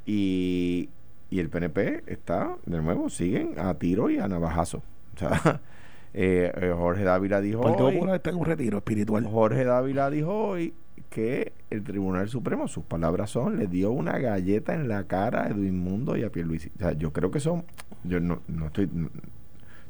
[0.06, 0.88] y,
[1.28, 4.78] y, el PNP está, de nuevo, siguen a tiro y a navajazo.
[5.14, 5.60] O sea,
[6.14, 9.26] eh, eh, Jorge Dávila dijo hoy, está en un retiro espiritual.
[9.26, 10.72] Jorge Dávila dijo hoy
[11.10, 15.48] que el Tribunal Supremo, sus palabras son, le dio una galleta en la cara a
[15.48, 16.70] Edwin Mundo y a Pierluisi.
[16.76, 17.64] O sea, yo creo que son,
[18.04, 19.10] yo no, no estoy, yo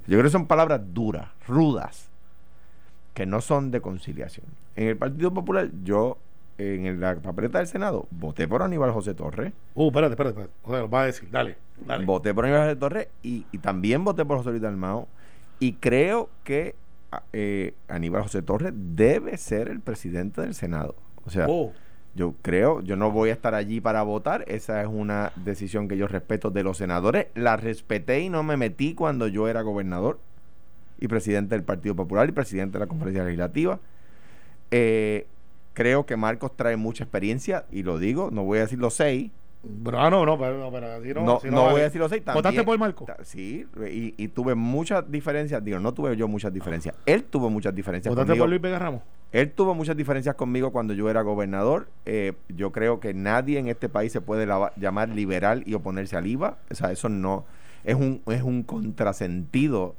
[0.06, 2.10] creo que son palabras duras, rudas
[3.14, 4.46] que no son de conciliación.
[4.76, 6.18] En el Partido Popular, yo,
[6.58, 9.52] en la papeleta del Senado, voté por Aníbal José Torres.
[9.74, 10.54] Uh, espérate, espérate, espérate.
[10.64, 12.04] O sea, lo va a decir, dale, dale.
[12.04, 15.08] Voté por Aníbal José Torres y, también voté por José Luis Dalmao.
[15.60, 16.74] Y creo que
[17.32, 20.96] eh, Aníbal José Torres debe ser el presidente del Senado.
[21.24, 21.72] O sea, oh.
[22.16, 24.44] yo creo, yo no voy a estar allí para votar.
[24.48, 27.28] Esa es una decisión que yo respeto de los senadores.
[27.36, 30.18] La respeté y no me metí cuando yo era gobernador
[30.98, 33.80] y presidente del Partido Popular y presidente de la Conferencia Legislativa.
[34.70, 35.26] Eh,
[35.74, 39.30] creo que Marcos trae mucha experiencia y lo digo, no voy a decir los seis.
[39.82, 42.22] Pero, ah, no, no, pero, no, no, voy a decir los seis.
[42.24, 43.08] ¿Votaste por Marcos?
[43.22, 45.64] Sí, y, tuve muchas diferencias.
[45.64, 46.94] Digo, no tuve yo muchas diferencias.
[47.06, 48.14] Él tuvo muchas diferencias.
[48.14, 49.02] ¿Votaste por Luis Vega Ramos?
[49.32, 51.88] Él tuvo muchas diferencias conmigo cuando yo era gobernador.
[52.04, 56.26] Eh, yo creo que nadie en este país se puede llamar liberal y oponerse al
[56.26, 56.58] IVA.
[56.70, 57.44] O sea, eso no.
[57.84, 59.96] Es un, es un contrasentido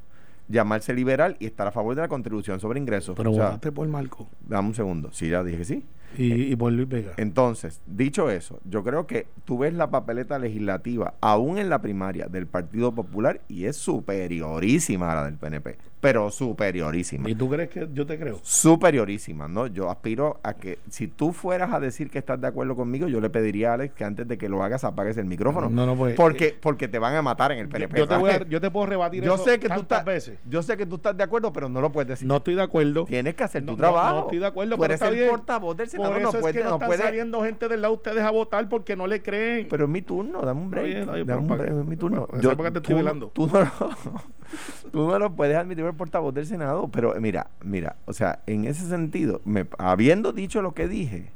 [0.48, 3.16] llamarse liberal y estar a favor de la contribución sobre ingresos.
[3.16, 4.28] Pero votaste por Marco.
[4.46, 5.10] Dame un segundo.
[5.12, 5.84] Sí, ya dije que sí.
[6.16, 7.12] Y, y por Luis Vega.
[7.18, 12.26] Entonces, dicho eso, yo creo que tú ves la papeleta legislativa, aún en la primaria
[12.26, 15.76] del Partido Popular, y es superiorísima a la del PNP
[16.06, 17.28] pero superiorísima.
[17.28, 18.38] ¿Y tú crees que yo te creo?
[18.40, 19.66] Superiorísima, ¿no?
[19.66, 23.20] Yo aspiro a que si tú fueras a decir que estás de acuerdo conmigo, yo
[23.20, 25.68] le pediría a Alex que antes de que lo hagas apagues el micrófono.
[25.68, 27.98] No, no, pues, porque, eh, porque te van a matar en el PNP.
[27.98, 30.38] Yo, te, yo te puedo rebatir yo sé que tú estás, veces.
[30.48, 32.28] Yo sé que tú estás de acuerdo, pero no lo puedes decir.
[32.28, 33.04] No estoy de acuerdo.
[33.06, 34.14] Tienes que hacer tu trabajo.
[34.14, 36.12] No, estoy de acuerdo, tú eres el portavoz del Senado.
[36.12, 38.68] Por eso no es que no, están saliendo gente del lado de ustedes a votar
[38.68, 39.66] porque no le creen.
[39.68, 41.04] Pero es mi turno, dame un break.
[41.04, 42.28] dame un break, es mi turno.
[42.40, 43.70] Yo, te estoy tú, no,
[44.92, 48.40] tú no lo puedes admitir el portavoz del Senado pero eh, mira, mira, o sea,
[48.46, 51.32] en ese sentido, me, habiendo dicho lo que dije,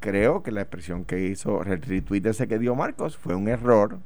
[0.00, 3.98] creo que la expresión que hizo el que dio Marcos fue un error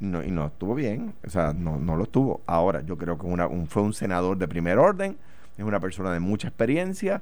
[0.00, 2.40] y no estuvo bien, o sea, no, no lo estuvo.
[2.46, 3.26] Ahora, yo creo que
[3.66, 5.18] fue un senador de primer orden
[5.58, 7.20] es una persona de mucha experiencia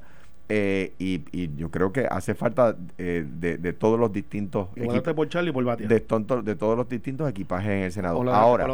[0.48, 4.68] eh, y, y, yo creo que hace falta eh, de, de, todos los distintos
[5.16, 8.22] por Charlie por de, de, todos los distintos equipajes en el Senado.
[8.32, 8.66] ahora,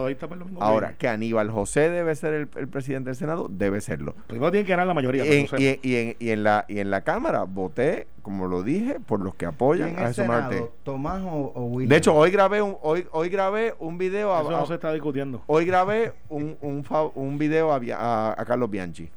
[0.60, 4.14] ahora que Aníbal José debe ser el, presidente del Senado, debe serlo.
[4.26, 5.24] Primero tiene que ganar la mayoría.
[5.24, 9.20] Y, y, en, y, en, la, y en la Cámara voté, como lo dije, por
[9.20, 13.06] los que apoyan a Jesús Senado, Tomás o, o De hecho, hoy grabé un, hoy,
[13.12, 14.38] hoy grabé un video.
[14.38, 15.42] Eso no se está discutiendo.
[15.46, 19.10] Hoy grabé un, un, un video a, a Carlos Bianchi.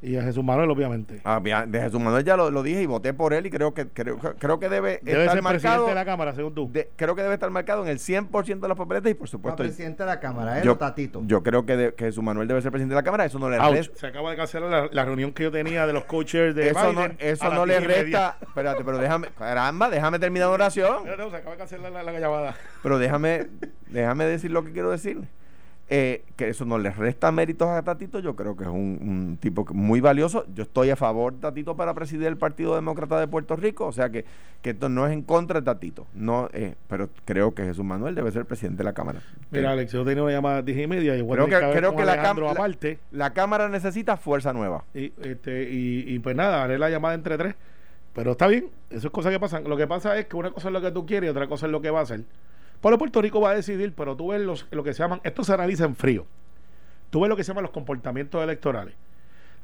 [0.00, 1.20] Y a Jesús Manuel, obviamente.
[1.24, 4.16] Ah, de Jesús Manuel ya lo, dije y voté por él y creo que creo,
[4.18, 5.86] creo que debe, debe estar ser marcado.
[5.88, 6.70] de la Cámara, según tú.
[6.94, 9.64] creo que debe estar marcado en el 100% de las papeletas y por supuesto.
[9.64, 10.62] No, presidente de la Cámara, ¿eh?
[10.64, 11.22] Yo, Tatito.
[11.26, 13.24] Yo creo que, que, Jesús Manuel debe ser presidente de la Cámara.
[13.24, 13.98] Eso no le resta.
[13.98, 16.68] Se acaba de cancelar la, reunión que yo tenía de los coaches de.
[16.68, 18.36] Eso no, eso no le resta.
[18.40, 19.28] Espérate, pero déjame.
[19.36, 21.04] Caramba, déjame terminar la oración.
[21.18, 23.48] No, se acaba de cancelar la, la, Pero déjame,
[23.88, 25.26] déjame decir lo que quiero decirle.
[25.90, 29.64] Eh, que eso no le resta méritos a Tatito, yo creo que es un, tipo
[29.72, 30.44] muy valioso.
[30.54, 33.92] Yo estoy a favor de Tatito para presidir el Partido Demócrata de Puerto Rico, o
[33.92, 34.26] sea que,
[34.60, 38.14] que esto no es en contra de Tatito, no eh, pero creo que Jesús Manuel
[38.14, 39.22] debe ser presidente de la Cámara.
[39.50, 42.30] Mira, Alex, yo tenía una llamada de y media, igual creo que, creo que la,
[42.50, 42.98] aparte.
[43.10, 44.84] La, Cámara necesita fuerza nueva.
[44.94, 47.54] Y, este, y, pues nada, haré la llamada entre tres,
[48.14, 49.64] pero está bien, eso es cosa que pasan.
[49.64, 51.64] Lo que pasa es que una cosa es lo que tú quieres y otra cosa
[51.64, 52.24] es lo que va a hacer.
[52.80, 55.52] Pueblo Puerto Rico va a decidir, pero tú ves lo que se llaman, esto se
[55.52, 56.26] analiza en frío.
[57.10, 58.94] Tú ves lo que se llaman los comportamientos electorales.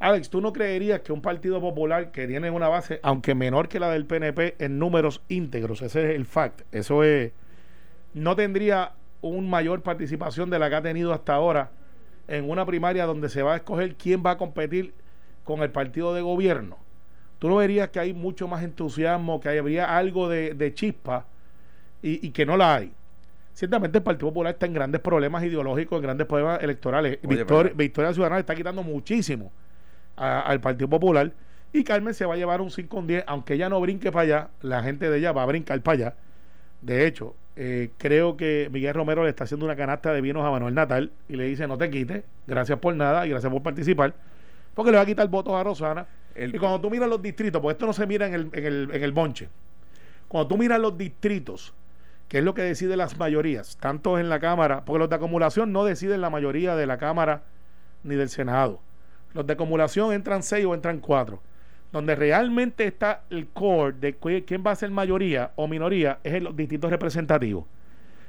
[0.01, 3.79] Alex, ¿tú no creerías que un partido popular que tiene una base, aunque menor que
[3.79, 7.33] la del PNP, en números íntegros, ese es el fact, eso es,
[8.13, 11.71] no tendría una mayor participación de la que ha tenido hasta ahora
[12.27, 14.93] en una primaria donde se va a escoger quién va a competir
[15.45, 16.79] con el partido de gobierno?
[17.39, 21.27] ¿Tú no verías que hay mucho más entusiasmo, que habría algo de, chispa
[22.03, 22.93] y que no la hay?
[23.55, 27.21] Ciertamente el Partido Popular está en grandes problemas ideológicos, en grandes problemas electorales.
[27.77, 29.53] Victoria, Ciudadana está quitando muchísimo
[30.17, 31.33] al Partido Popular.
[31.73, 34.23] Y Carmen se va a llevar un 5 con 10, aunque ella no brinque para
[34.23, 36.15] allá, la gente de ella va a brincar para allá.
[36.83, 40.51] De hecho, eh, creo que Miguel Romero le está haciendo una canasta de vinos a
[40.51, 44.15] Manuel Natal y le dice: No te quites, gracias por nada y gracias por participar,
[44.75, 46.07] porque le va a quitar votos a Rosana.
[46.37, 48.91] y cuando tú miras los distritos, porque esto no se mira en el, en el,
[48.93, 49.49] en el bonche,
[50.27, 51.73] cuando tú miras los distritos
[52.29, 55.73] que es lo que decide las mayorías, tanto en la Cámara, porque los de acumulación
[55.73, 57.43] no deciden la mayoría de la Cámara
[58.03, 58.81] ni del Senado.
[59.35, 61.43] Los de acumulación entran seis o entran cuatro.
[61.93, 66.45] Donde realmente está el core de quién va a ser mayoría o minoría es en
[66.45, 67.67] los distintos representativos.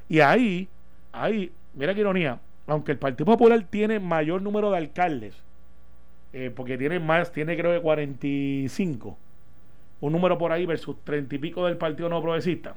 [0.08, 0.68] Y ahí,
[1.12, 5.36] ahí, mira qué ironía, aunque el Partido Popular tiene mayor número de alcaldes,
[6.32, 9.18] eh, porque tiene más, tiene creo que 45,
[10.02, 12.76] un número por ahí versus 30 y pico del Partido No Progresista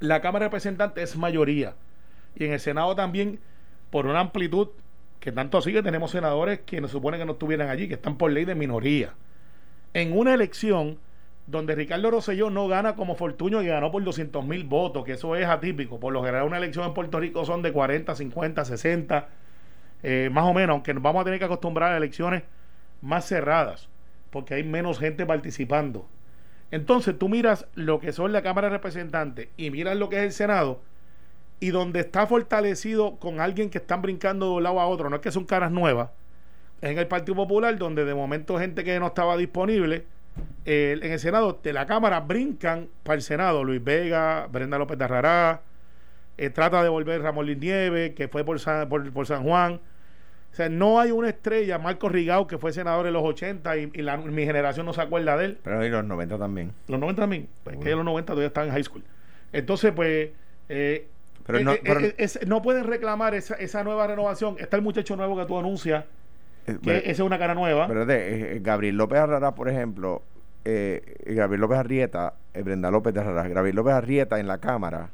[0.00, 1.74] la Cámara de Representantes es mayoría.
[2.34, 3.40] Y en el Senado también,
[3.90, 4.68] por una amplitud
[5.20, 8.16] que tanto así que tenemos senadores que nos supone que no estuvieran allí, que están
[8.16, 9.14] por ley de minoría.
[9.94, 10.98] En una elección
[11.46, 15.34] donde Ricardo Rosselló no gana como Fortuño y ganó por 200 mil votos, que eso
[15.34, 15.98] es atípico.
[15.98, 19.28] Por lo general, una elección en Puerto Rico son de 40, 50, 60,
[20.30, 22.42] más o menos, aunque nos vamos a tener que acostumbrar a elecciones
[23.00, 23.88] más cerradas,
[24.30, 26.06] porque hay menos gente participando.
[26.76, 30.24] Entonces tú miras lo que son la Cámara de Representantes y miras lo que es
[30.24, 30.82] el Senado
[31.58, 35.16] y donde está fortalecido con alguien que están brincando de un lado a otro, no
[35.16, 36.10] es que son caras nuevas,
[36.82, 40.04] es en el Partido Popular donde de momento gente que no estaba disponible
[40.66, 45.04] en el Senado de la Cámara brincan para el Senado, Luis Vega, Brenda López de
[45.04, 45.62] Arrará,
[46.36, 48.60] eh, trata de volver Ramón Nieve, que fue por
[49.14, 49.80] por San Juan,
[50.56, 53.86] o sea, no hay una estrella, Marco Rigao, que fue senador en los 80 y,
[53.88, 55.58] mi generación no se acuerda de él.
[55.62, 56.72] Pero en los 90 también.
[56.88, 57.46] Los 90 también.
[57.62, 59.04] Pues que en los 90 todavía estaba en high school.
[59.52, 60.30] Entonces, pues.
[60.70, 61.08] Eh,
[61.46, 64.56] pero, no, eh, eh, no pueden reclamar esa, esa nueva renovación.
[64.58, 66.06] Está el muchacho nuevo que tú anuncias,
[66.82, 67.86] que esa es una cara nueva.
[67.86, 70.22] Pero de, Gabriel López Arrara, por ejemplo,
[70.64, 75.10] Gabriel López Arrieta, Brenda López de Arrara, Gabriel López Arrieta en la Cámara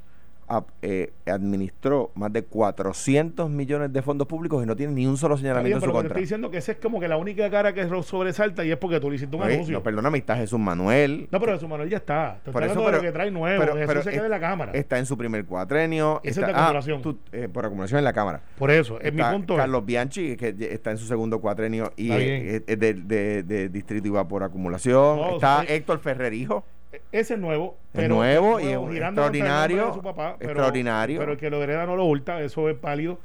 [0.82, 5.36] eh, administró más de 400 millones de fondos públicos y no tiene ni un solo
[5.36, 6.08] señalamiento en su contra.
[6.08, 9.00] estoy diciendo que esa es como que la única cara que sobresalta y es porque
[9.00, 9.74] tú le hiciste un anuncio.
[9.74, 11.28] No, perdóname, está Jesús Manuel.
[11.30, 12.40] No, pero Jesús Manuel ya está.
[12.50, 13.64] por eso, pero, lo que trae nuevo.
[13.74, 14.72] Pero, se queda en la Cámara.
[14.72, 16.20] Está en su primer cuatrenio.
[16.22, 17.18] Esa es de ah, acumulación.
[17.32, 18.42] Eh, por acumulación en la Cámara.
[18.58, 19.56] Por eso, es mi punto.
[19.56, 24.42] Carlos Bianchi, que está en su segundo cuatrenio y es, de, distrito y va por
[24.42, 25.34] acumulación.
[25.34, 26.64] está Héctor Ferrerijo
[27.10, 27.76] ese es nuevo.
[27.94, 30.00] Es nuevo y extraordinario.
[30.40, 31.20] extraordinario.
[31.20, 33.18] Pero el que lo hereda no lo oculta, eso es válido.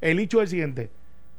[0.00, 0.90] El hecho es el siguiente.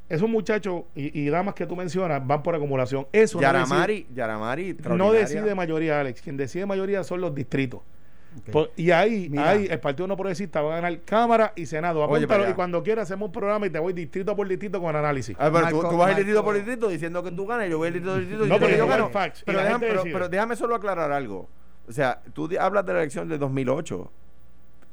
[0.09, 3.07] Esos muchachos y, damas que tú mencionas van por acumulación.
[3.11, 6.21] Eso Yaramari, no decide, no decide mayoría, Alex.
[6.21, 7.81] Quien decide mayoría son los distritos.
[8.75, 12.03] Y ahí, ahí el Partido No Progresista va a ganar Cámara y Senado.
[12.03, 15.35] Apúntalo y cuando quiera hacemos un programa y te voy distrito por distrito con análisis.
[15.39, 17.77] Ah, pero tú, vas a ir distrito por distrito diciendo que tú ganas y yo
[17.77, 19.11] voy a ir distrito por distrito diciendo que yo gano.
[19.45, 21.49] Pero, déjame, pero, déjame solo aclarar algo.
[21.87, 24.11] O sea, tú hablas de la elección de 2008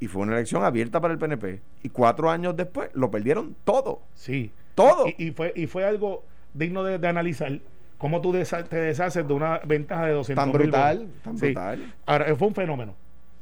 [0.00, 1.61] y fue una elección abierta para el PNP.
[1.83, 4.02] Y cuatro años después lo perdieron todo.
[4.14, 4.52] Sí.
[4.74, 5.07] Todo.
[5.18, 7.59] Y, fue, y fue algo digno de, analizar.
[7.98, 11.94] Cómo tú te deshaces de una ventaja de 200 Tan brutal, tan brutal.
[12.07, 12.94] Ahora, fue un fenómeno.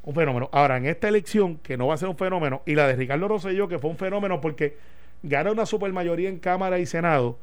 [0.04, 0.48] Un fenómeno.
[0.52, 3.28] Ahora, en esta elección, que no va a ser un fenómeno, y la de Ricardo
[3.28, 4.76] Rosselló, que fue un fenómeno porque
[5.22, 7.38] gana una supermayoría en Cámara y Senado,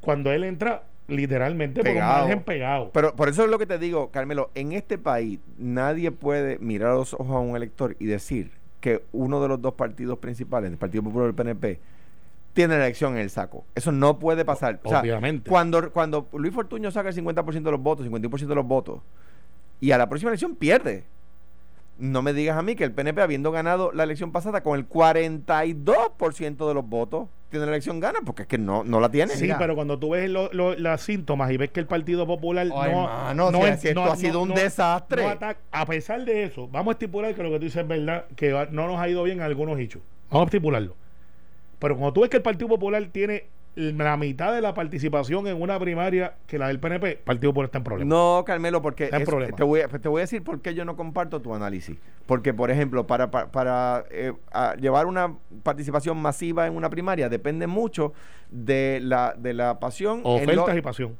[0.00, 2.90] cuando él entra literalmente por un margen pegado.
[2.92, 6.90] Pero por eso es lo que te digo, Carmelo, en este país nadie puede mirar
[6.90, 10.70] a los ojos a un elector y decir que uno de los dos partidos principales,
[10.70, 11.80] el Partido Popular y el PNP,
[12.52, 13.64] tiene la elección en el saco.
[13.74, 14.80] Eso no puede pasar.
[14.82, 15.48] Obviamente.
[15.48, 19.00] cuando, cuando Luis Fortuño saca el 50% de los votos, 51% de los votos,
[19.80, 21.04] y a la próxima elección pierde
[21.98, 24.88] no me digas a mí que el PNP, habiendo ganado la elección pasada con el
[24.88, 29.34] 42% de los votos, tiene la elección gana, porque es que no, no la tiene.
[29.34, 33.66] Sí, pero cuando tú ves los síntomas y ves que el Partido Popular no, no,
[33.66, 35.24] es, esto ha sido un desastre.
[35.70, 38.50] a pesar de eso, vamos a estipular que lo que tú dices es verdad, que
[38.70, 40.02] no nos ha ido bien en algunos hechos.
[40.30, 40.96] Vamos a estipularlo.
[41.78, 45.60] Pero cuando tú ves que el Partido Popular tiene la mitad de la participación en
[45.60, 48.08] una primaria que la del PNP, Partido por está en problema.
[48.08, 51.40] No, Carmelo, porque te, voy a, te voy a decir por qué yo no comparto
[51.40, 51.96] tu análisis.
[52.26, 54.32] Porque, por ejemplo, para, para, eh,
[54.78, 58.12] llevar una participación masiva en una primaria depende mucho
[58.50, 60.20] de la, de la pasión.
[60.24, 61.16] Ofertas y pasión.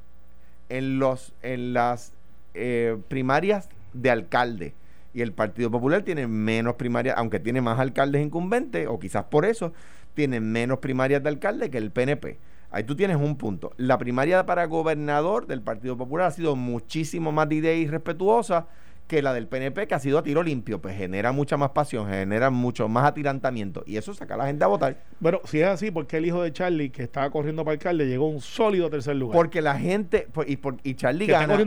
[0.69, 2.13] En, los, en las
[2.55, 4.75] eh, primarias de alcalde.
[5.15, 9.45] Y el Partido Popular tiene menos primarias, aunque tiene más alcaldes incumbentes, o quizás por
[9.45, 9.73] eso,
[10.15, 12.39] tiene menos primarias de alcalde que el PNP.
[12.71, 13.73] Ahí tú tienes un punto.
[13.77, 18.67] La primaria para gobernador del Partido Popular ha sido muchísimo más de idea y respetuosa
[19.07, 22.09] que la del PNP, que ha sido a tiro limpio, pues genera mucha más pasión,
[22.09, 24.97] genera mucho más atirantamiento y eso saca a la gente a votar.
[25.21, 28.25] Bueno, si es así, porque el hijo de Charlie, que estaba corriendo para alcalde, llegó
[28.25, 29.37] a un sólido tercer lugar?
[29.37, 31.59] Porque la gente, y, por, y Charlie gana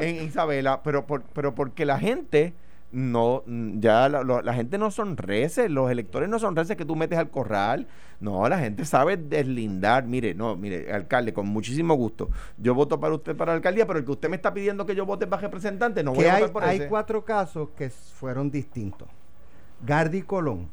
[0.00, 2.54] en Isabela, pero, por, pero porque la gente
[2.94, 7.18] no, ya la, gente no son reces, los electores no son reces que tú metes
[7.18, 7.88] al corral.
[8.20, 10.06] No, la gente sabe deslindar.
[10.06, 12.30] Mire, no, mire, alcalde, con muchísimo gusto.
[12.56, 14.94] Yo voto para usted para la alcaldía, pero el que usted me está pidiendo que
[14.94, 19.08] yo vote para representante, no voy a votar por Hay cuatro casos que fueron distintos.
[19.84, 20.68] Gardi Colón,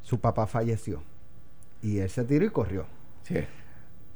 [0.00, 1.02] su papá falleció.
[1.82, 2.86] Y él se tiró y corrió.
[3.24, 3.36] Sí.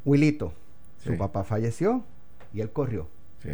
[0.06, 0.54] Wilito,
[0.96, 2.02] su papá falleció
[2.54, 3.06] y él corrió.
[3.42, 3.50] Sí.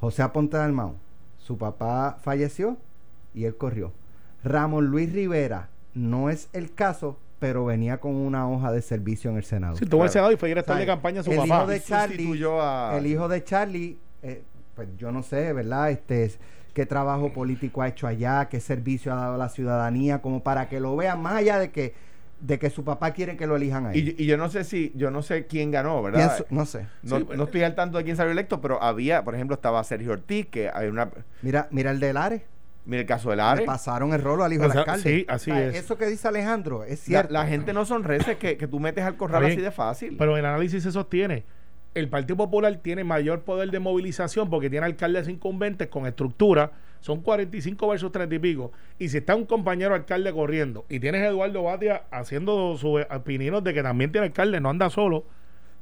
[0.00, 0.94] José Aponte Dalmau,
[1.36, 2.78] su papá falleció
[3.34, 3.92] y él corrió.
[4.42, 9.36] Ramón Luis Rivera no es el caso, pero venía con una hoja de servicio en
[9.36, 9.76] el Senado.
[9.76, 11.56] Sí, tuvo el Senado y fue director de campaña su el papá.
[11.56, 12.44] Hijo de Charlie,
[12.96, 14.42] El hijo de Charlie, eh,
[14.74, 15.90] pues yo no sé, ¿verdad?
[15.90, 16.30] Este
[16.74, 20.68] qué trabajo político ha hecho allá, qué servicio ha dado a la ciudadanía, como para
[20.68, 21.94] que lo vean más allá de que
[22.40, 24.14] de que su papá quiere que lo elijan ahí.
[24.16, 26.46] Y, yo no sé si, yo no sé quién ganó, ¿verdad?
[26.48, 26.86] no sé.
[27.02, 30.12] No, no, estoy al tanto de quién salió electo, pero había, por ejemplo, estaba Sergio
[30.12, 31.10] Ortiz, que hay una...
[31.42, 32.42] Mira, mira el de Lares.
[32.86, 33.64] Mira el caso del ARE.
[33.64, 35.02] pasaron el rolo al hijo del alcalde.
[35.02, 35.76] Sí, así es.
[35.76, 37.32] Eso que dice Alejandro es cierto.
[37.32, 40.16] La, gente no sonrece que, que tú metes al corral así de fácil.
[40.18, 41.44] Pero el análisis se sostiene.
[41.94, 46.72] El Partido Popular tiene mayor poder de movilización porque tiene alcaldes incumbentes con estructura.
[47.00, 48.72] Son 45 versus 30 y pico.
[48.98, 53.64] Y si está un compañero alcalde corriendo y tienes a Eduardo Batia haciendo sus opiniones
[53.64, 55.24] de que también tiene alcalde, no anda solo.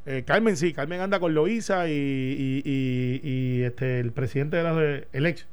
[0.07, 5.03] Eh, Carmen sí, Carmen anda con Loíza y, y, y, este, el presidente de la,
[5.13, 5.47] el ex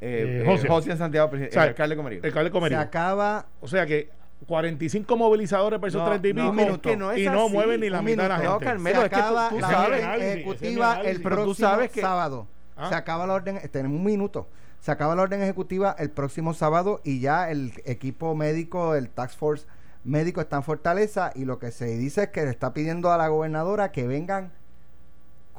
[0.00, 0.96] eh, eh, José.
[0.96, 2.20] Santiago, el alcalde Comerío.
[2.22, 3.46] Se acaba.
[3.60, 4.10] O sea que
[4.46, 8.50] 45 movilizadores versus 30 y pico y no mueven ni la mitad de la gente.
[8.50, 12.48] No, Carmelo, se acaba la sabes, orden ejecutiva el próximo sabes que, sábado.
[12.76, 12.88] ¿Ah?
[12.88, 14.48] Se acaba la orden, tenemos un minuto.
[14.80, 19.38] Se acaba la orden ejecutiva el próximo sábado y ya el equipo médico, el Task
[19.38, 19.66] Force
[20.04, 23.18] médico está en Fortaleza y lo que se dice es que le está pidiendo a
[23.18, 24.52] la gobernadora que vengan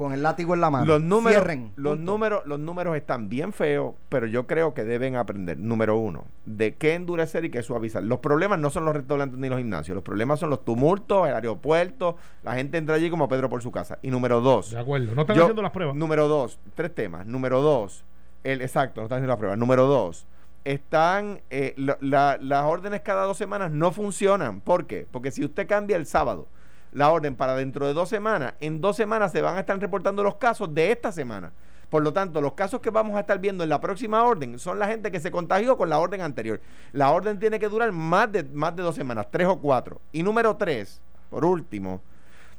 [0.01, 0.85] con el látigo en la mano.
[0.85, 5.59] Los números, los números, los números están bien feos, pero yo creo que deben aprender.
[5.59, 8.01] Número uno, de qué endurecer y qué suavizar.
[8.01, 9.93] Los problemas no son los restaurantes ni los gimnasios.
[9.93, 12.15] Los problemas son los tumultos, el aeropuerto.
[12.41, 13.99] La gente entra allí como Pedro por su casa.
[14.01, 14.71] Y número dos.
[14.71, 15.13] De acuerdo.
[15.13, 15.95] No están haciendo las pruebas.
[15.95, 16.59] Número dos.
[16.73, 17.27] Tres temas.
[17.27, 18.03] Número dos.
[18.43, 19.59] El, exacto, no están haciendo las pruebas.
[19.59, 20.25] Número dos
[20.63, 24.61] están eh, las órdenes cada dos semanas no funcionan.
[24.61, 25.07] ¿Por qué?
[25.11, 26.47] Porque si usted cambia el sábado
[26.91, 30.23] la orden para dentro de dos semanas, en dos semanas se van a estar reportando
[30.23, 31.51] los casos de esta semana.
[31.89, 34.79] Por lo tanto, los casos que vamos a estar viendo en la próxima orden son
[34.79, 36.61] la gente que se contagió con la orden anterior.
[36.93, 39.99] La orden tiene que durar más de, más de dos semanas, tres o cuatro.
[40.13, 42.01] Y número tres, por último,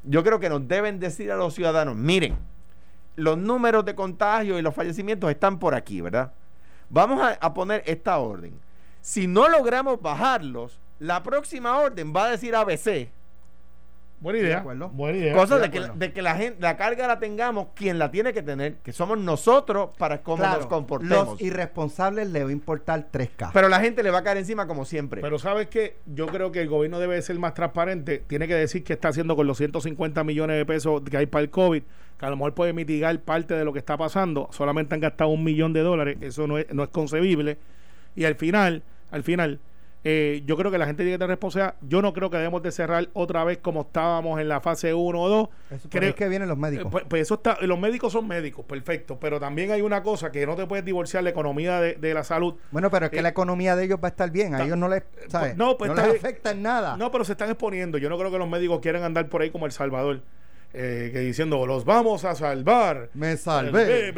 [0.03, 2.37] yo creo que nos deben decir a los ciudadanos, miren,
[3.16, 6.33] los números de contagio y los fallecimientos están por aquí, ¿verdad?
[6.91, 8.61] Vamos a, a poner esta orden
[9.01, 13.11] Si no logramos bajarlos, la próxima orden va a decir ABC
[14.23, 14.61] Buena idea.
[14.93, 15.35] Buena idea.
[15.35, 18.41] Cosa de, que, de que la, gente, la carga la tengamos quien la tiene que
[18.41, 21.31] tener, que somos nosotros para cómo nos comportemos.
[21.31, 23.51] Los irresponsables le va a importar 3K.
[23.53, 25.20] Pero la gente le va a caer encima como siempre.
[25.20, 28.23] Pero sabes que yo creo que el gobierno debe ser más transparente.
[28.29, 31.43] Tiene que decir qué está haciendo con los 150 millones de pesos que hay para
[31.43, 31.83] el COVID,
[32.16, 34.49] que a lo mejor puede mitigar parte de lo que está pasando.
[34.53, 36.18] Solamente han gastado un millón de dólares.
[36.20, 37.59] Eso no es, no es concebible.
[38.14, 39.59] Y al final, al final
[40.05, 41.77] eh, yo creo que la gente tiene que tener responsabilidad.
[41.83, 45.21] Yo no creo que debemos de cerrar otra vez como estábamos en la fase 1
[45.21, 45.49] o 2.
[45.91, 46.91] Creo que vienen los médicos.
[46.91, 49.19] Pues, pues, eso está, los médicos son médicos, perfecto.
[49.21, 52.55] Pero también hay una cosa que no te puedes divorciar la economía de, la salud.
[52.73, 54.55] Bueno, pero es que eh, la economía de ellos va a estar bien.
[54.55, 56.97] A ellos no les, pues, no, les afecta en nada.
[56.97, 57.97] No, pero se están exponiendo.
[57.99, 60.21] Yo no creo que los médicos quieran andar por ahí como El Salvador.
[60.75, 63.11] Eh, que diciendo, los vamos a salvar.
[63.15, 64.13] Me salvé.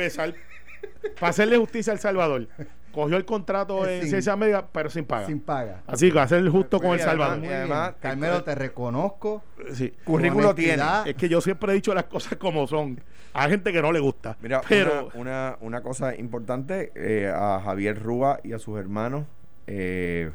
[1.21, 2.49] para hacerle justicia al Salvador
[2.95, 5.27] cogió el contrato en ciencia médica, pero sin paga.
[5.27, 5.83] Sin paga.
[5.87, 7.45] Así que va a ser justo con El Salvador.
[7.45, 9.43] además, Carmelo, te reconozco.
[9.73, 9.93] Sí.
[10.05, 10.83] Currículo tiene.
[11.07, 13.01] Es que yo siempre he dicho las cosas como son.
[13.33, 14.37] Hay gente que no le gusta.
[14.41, 19.27] Mira, pero una, una, cosa importante eh, a Javier Rúa y a sus hermanos,
[19.67, 20.31] eh,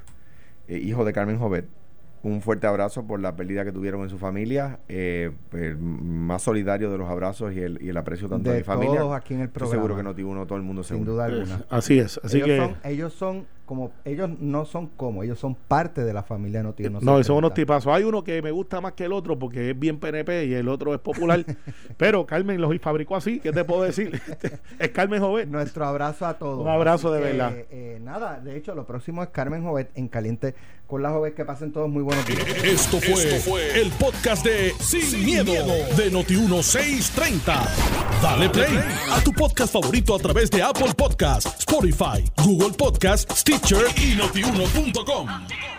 [0.67, 1.78] eh hijo de Carmen Jovet
[2.21, 6.91] un fuerte abrazo por la pérdida que tuvieron en su familia, eh, el más solidario
[6.91, 8.99] de los abrazos y el, y el aprecio tanto de, mi familia.
[8.99, 9.75] Todos aquí en el programa.
[9.75, 11.65] seguro que no tiene uno, todo el mundo Sin duda alguna.
[11.69, 15.53] Así es, así ellos que son, ellos son como ellos no son como, ellos son
[15.53, 17.93] parte de la familia No, no son unos tipazos.
[17.93, 20.67] Hay uno que me gusta más que el otro porque es bien PNP y el
[20.69, 21.45] otro es popular,
[21.97, 24.19] pero Carmen los fabricó así, ¿qué te puedo decir?
[24.79, 25.47] es Carmen Jovet.
[25.47, 26.61] Nuestro abrazo a todos.
[26.61, 27.53] Un abrazo de verdad.
[27.69, 30.55] Eh, nada, de hecho, lo próximo es Carmen Jovet en Caliente
[30.89, 32.43] con la Jovet que pasen todos muy buenos días.
[32.63, 35.53] Esto fue, el podcast de Sin, miedo,
[35.95, 37.63] de Noti 1630.
[38.23, 38.79] Dale play
[39.11, 45.78] a tu podcast favorito a través de Apple Podcasts, Spotify, Google Podcasts, Stitcher y.